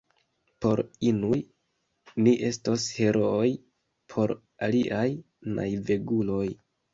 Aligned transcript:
Por 0.65 0.79
unuj, 1.09 1.37
ni 2.27 2.33
estos 2.47 2.85
herooj; 3.01 3.51
por 4.15 4.35
aliaj, 4.69 5.05
naiveguloj. 5.61 6.45